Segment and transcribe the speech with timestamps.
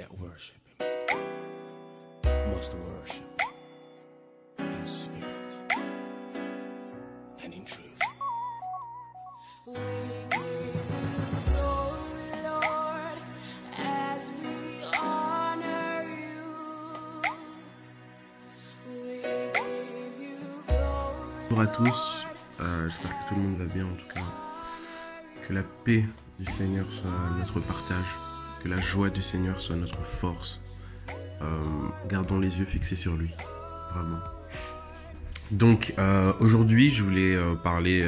[0.00, 3.40] that worship him must worship
[4.58, 5.54] in spirit
[7.44, 8.00] and in truth.
[21.50, 22.24] Bonjour à tous,
[22.60, 24.20] Euh, j'espère que tout le monde va bien en tout cas.
[25.46, 26.04] Que la paix
[26.38, 28.14] du Seigneur soit notre partage,
[28.62, 30.60] que la joie du Seigneur soit notre force.
[31.42, 33.30] Euh, gardons les yeux fixés sur lui,
[33.94, 34.20] vraiment.
[35.50, 38.06] Donc euh, aujourd'hui je voulais euh, parler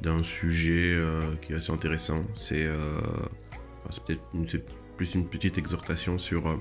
[0.00, 0.98] d'un sujet
[1.42, 2.24] qui est assez intéressant.
[2.36, 2.68] C'est
[4.06, 4.22] peut-être
[4.96, 6.60] plus une petite exhortation sur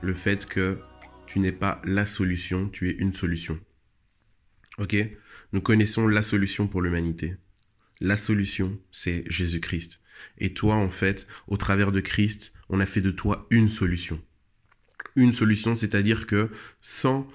[0.00, 0.78] le fait que
[1.26, 3.58] tu n'es pas la solution, tu es une solution.
[4.78, 4.96] Ok?
[5.52, 7.36] Nous connaissons la solution pour l'humanité.
[8.00, 10.00] La solution, c'est Jésus-Christ.
[10.38, 14.20] Et toi, en fait, au travers de Christ, on a fait de toi une solution.
[15.16, 16.50] Une solution, c'est-à-dire que
[16.80, 17.28] sans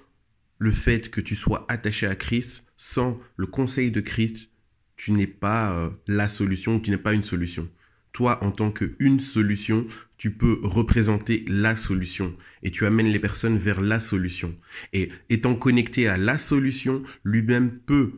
[0.60, 4.52] le fait que tu sois attaché à Christ, sans le conseil de Christ,
[4.96, 7.70] tu n'es pas euh, la solution, tu n'es pas une solution.
[8.14, 9.88] Toi, en tant qu'une solution,
[10.18, 14.56] tu peux représenter la solution et tu amènes les personnes vers la solution.
[14.94, 18.14] Et étant connecté à la solution, lui-même peut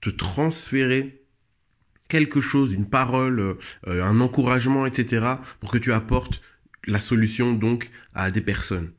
[0.00, 1.17] te transférer
[2.08, 3.56] quelque chose, une parole, euh,
[3.86, 5.26] un encouragement, etc.,
[5.60, 6.40] pour que tu apportes
[6.86, 8.90] la solution donc à des personnes.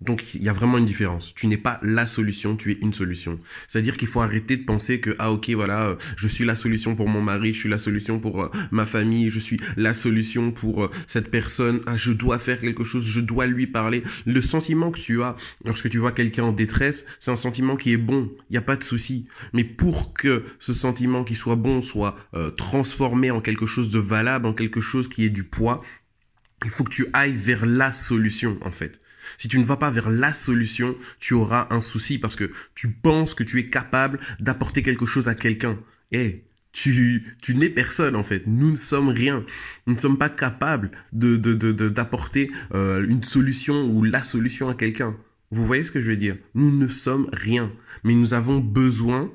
[0.00, 1.34] Donc il y a vraiment une différence.
[1.34, 3.40] Tu n'es pas la solution, tu es une solution.
[3.66, 6.94] C'est-à-dire qu'il faut arrêter de penser que ah ok voilà, euh, je suis la solution
[6.94, 10.52] pour mon mari, je suis la solution pour euh, ma famille, je suis la solution
[10.52, 11.80] pour euh, cette personne.
[11.86, 14.04] Ah je dois faire quelque chose, je dois lui parler.
[14.24, 17.92] Le sentiment que tu as lorsque tu vois quelqu'un en détresse, c'est un sentiment qui
[17.92, 18.30] est bon.
[18.50, 19.26] Il n'y a pas de souci.
[19.52, 22.16] Mais pour que ce sentiment qui soit bon soit
[22.56, 25.82] transformé en quelque chose de valable, en quelque chose qui ait du poids,
[26.64, 28.98] il faut que tu ailles vers la solution en fait.
[29.36, 32.90] Si tu ne vas pas vers la solution, tu auras un souci parce que tu
[32.90, 35.78] penses que tu es capable d'apporter quelque chose à quelqu'un.
[36.12, 38.44] Eh, tu, tu n'es personne en fait.
[38.46, 39.44] Nous ne sommes rien.
[39.86, 44.68] Nous ne sommes pas capables de, de, de, d'apporter euh, une solution ou la solution
[44.68, 45.16] à quelqu'un.
[45.50, 46.36] Vous voyez ce que je veux dire?
[46.54, 47.72] Nous ne sommes rien.
[48.04, 49.32] Mais nous avons besoin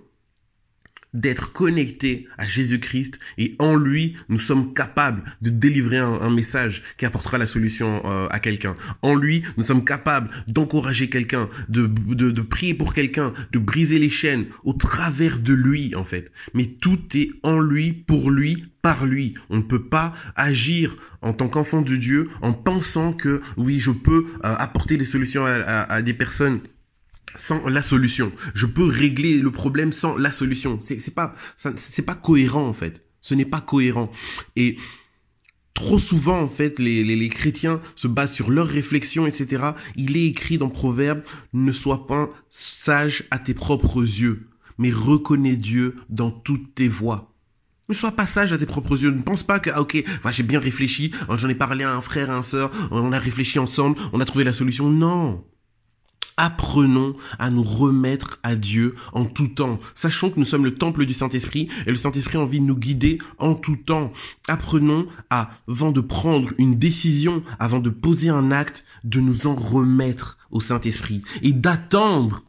[1.13, 7.05] d'être connectés à Jésus-Christ et en lui, nous sommes capables de délivrer un, message qui
[7.05, 8.75] apportera la solution euh, à quelqu'un.
[9.01, 14.45] En lui, nous sommes capables d'encourager quelqu'un, de, prier pour quelqu'un, de briser les chaînes
[14.63, 16.31] au travers de lui, en fait.
[16.53, 19.33] Mais tout est en lui, pour lui, par lui.
[19.49, 23.91] On ne peut pas agir en tant qu'enfant de Dieu en pensant que oui, je
[23.91, 26.59] peux euh, apporter des solutions à des personnes
[27.35, 28.31] sans la solution.
[28.53, 30.79] Je peux régler le problème sans la solution.
[30.83, 33.05] C'est pas c'est pas cohérent en fait.
[33.21, 34.11] Ce n'est pas cohérent.
[34.55, 34.77] Et
[35.73, 39.71] trop souvent en fait les, les, les chrétiens se basent sur leurs réflexions etc.
[39.95, 41.23] Il est écrit dans Proverbe
[41.53, 44.45] ne sois pas sage à tes propres yeux,
[44.77, 47.33] mais reconnais Dieu dans toutes tes voies.
[47.89, 49.11] Ne sois pas sage à tes propres yeux.
[49.11, 52.01] Ne pense pas que, ah, ok, bah, j'ai bien réfléchi, j'en ai parlé à un
[52.01, 54.89] frère, à un sœur, on a réfléchi ensemble, on a trouvé la solution.
[54.89, 55.43] Non.
[56.37, 59.79] Apprenons à nous remettre à Dieu en tout temps.
[59.93, 62.77] Sachons que nous sommes le temple du Saint-Esprit et le Saint-Esprit a envie de nous
[62.77, 64.11] guider en tout temps.
[64.47, 69.55] Apprenons à, avant de prendre une décision, avant de poser un acte, de nous en
[69.55, 72.43] remettre au Saint-Esprit et d'attendre,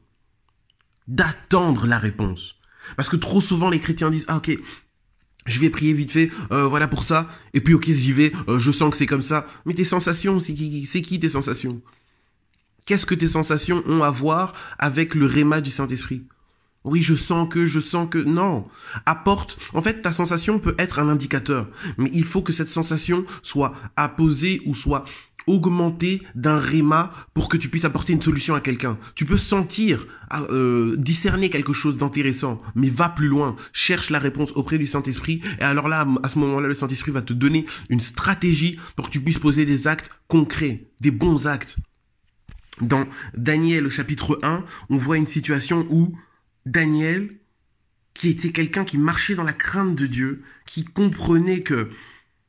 [1.08, 2.56] d'attendre la réponse.
[2.96, 4.56] Parce que trop souvent les chrétiens disent, ah ok,
[5.46, 8.58] je vais prier vite fait, euh, voilà pour ça, et puis ok j'y vais, euh,
[8.58, 9.46] je sens que c'est comme ça.
[9.66, 11.82] Mais tes sensations, c'est qui, c'est qui tes sensations?
[12.86, 16.24] Qu'est-ce que tes sensations ont à voir avec le réma du Saint-Esprit?
[16.84, 18.18] Oui, je sens que, je sens que...
[18.18, 18.66] Non.
[19.06, 19.58] Apporte...
[19.72, 23.74] En fait, ta sensation peut être un indicateur, mais il faut que cette sensation soit
[23.96, 25.06] apposée ou soit
[25.46, 28.98] augmentée d'un réma pour que tu puisses apporter une solution à quelqu'un.
[29.14, 30.06] Tu peux sentir,
[30.50, 33.56] euh, discerner quelque chose d'intéressant, mais va plus loin.
[33.72, 37.22] Cherche la réponse auprès du Saint-Esprit, et alors là, à ce moment-là, le Saint-Esprit va
[37.22, 41.78] te donner une stratégie pour que tu puisses poser des actes concrets, des bons actes.
[42.80, 43.06] Dans
[43.36, 46.18] Daniel au chapitre 1, on voit une situation où
[46.66, 47.30] Daniel,
[48.14, 51.90] qui était quelqu'un qui marchait dans la crainte de Dieu, qui comprenait que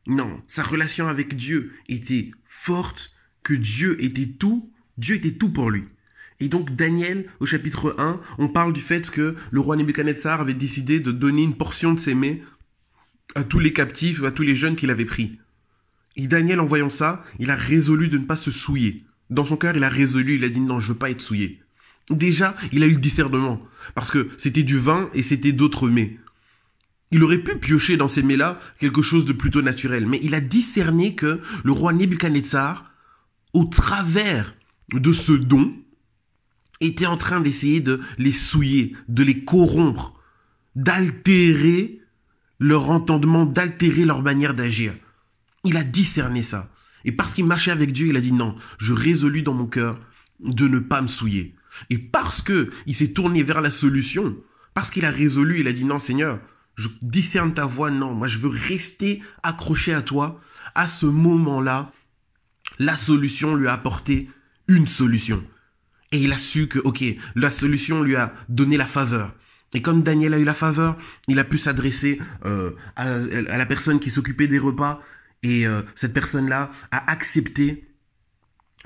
[0.07, 3.13] non, sa relation avec Dieu était forte,
[3.43, 5.85] que Dieu était tout, Dieu était tout pour lui.
[6.39, 10.53] Et donc Daniel, au chapitre 1, on parle du fait que le roi Nebuchadnezzar avait
[10.53, 12.41] décidé de donner une portion de ses mets
[13.35, 15.39] à tous les captifs, à tous les jeunes qu'il avait pris.
[16.17, 19.05] Et Daniel, en voyant ça, il a résolu de ne pas se souiller.
[19.29, 21.61] Dans son cœur, il a résolu, il a dit non, je veux pas être souillé.
[22.09, 23.61] Déjà, il a eu le discernement,
[23.95, 26.19] parce que c'était du vin et c'était d'autres mets.
[27.11, 30.41] Il aurait pu piocher dans ces mets-là quelque chose de plutôt naturel, mais il a
[30.41, 32.91] discerné que le roi Nebuchadnezzar
[33.53, 34.53] au travers
[34.93, 35.73] de ce don,
[36.81, 40.13] était en train d'essayer de les souiller, de les corrompre,
[40.75, 42.01] d'altérer
[42.59, 44.93] leur entendement, d'altérer leur manière d'agir.
[45.63, 46.69] Il a discerné ça.
[47.05, 49.95] Et parce qu'il marchait avec Dieu, il a dit non, je résolus dans mon cœur
[50.39, 51.55] de ne pas me souiller.
[51.89, 54.35] Et parce que il s'est tourné vers la solution,
[54.73, 56.39] parce qu'il a résolu, il a dit non Seigneur,
[56.75, 60.41] je discerne ta voix, non, moi je veux rester accroché à toi.
[60.73, 61.93] À ce moment-là,
[62.79, 64.29] la solution lui a apporté
[64.67, 65.43] une solution.
[66.11, 67.03] Et il a su que, ok,
[67.35, 69.33] la solution lui a donné la faveur.
[69.73, 70.97] Et comme Daniel a eu la faveur,
[71.27, 75.01] il a pu s'adresser euh, à, la personne qui s'occupait des repas.
[75.45, 77.87] Et euh, cette personne-là a accepté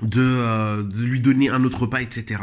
[0.02, 2.42] de, euh, de lui donner un autre repas, etc.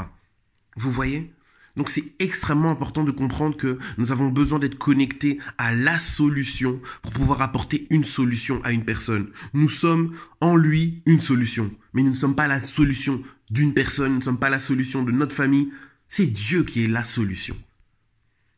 [0.76, 1.32] Vous voyez?
[1.76, 6.82] Donc c'est extrêmement important de comprendre que nous avons besoin d'être connectés à la solution
[7.04, 9.28] pour pouvoir apporter une solution à une personne.
[9.54, 13.22] Nous sommes en lui une solution, mais nous ne sommes pas la solution
[13.52, 15.72] d'une personne, nous ne sommes pas la solution de notre famille,
[16.08, 17.56] c'est Dieu qui est la solution.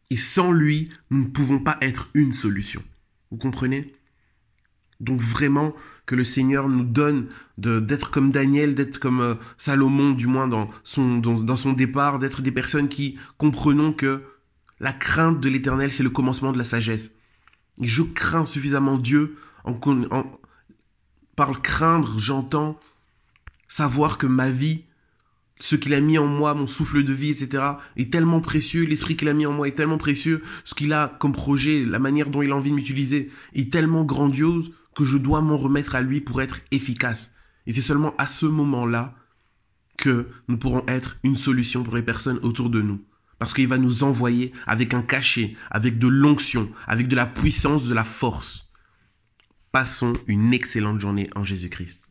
[0.10, 2.82] Et sans lui, nous ne pouvons pas être une solution.
[3.30, 3.99] Vous comprenez?
[5.00, 5.74] Donc vraiment
[6.06, 10.70] que le Seigneur nous donne d'être comme Daniel, d'être comme euh, Salomon du moins dans
[10.84, 14.24] son, dans, son départ, d'être des personnes qui comprenons que
[14.80, 17.12] la crainte de l'Éternel c'est le commencement de la sagesse.
[17.82, 19.80] Et je crains suffisamment Dieu en,
[20.12, 20.32] en
[21.36, 22.80] par craindre j'entends
[23.68, 24.84] savoir que ma vie
[25.62, 27.64] ce qu'il a mis en moi, mon souffle de vie, etc.,
[27.98, 31.16] est tellement précieux, l'esprit qu'il a mis en moi est tellement précieux, ce qu'il a
[31.20, 35.18] comme projet, la manière dont il a envie de m'utiliser est tellement grandiose que je
[35.18, 37.32] dois m'en remettre à lui pour être efficace.
[37.66, 39.16] Et c'est seulement à ce moment-là
[39.98, 43.02] que nous pourrons être une solution pour les personnes autour de nous.
[43.38, 47.86] Parce qu'il va nous envoyer avec un cachet, avec de l'onction, avec de la puissance,
[47.86, 48.68] de la force.
[49.72, 52.09] Passons une excellente journée en Jésus-Christ.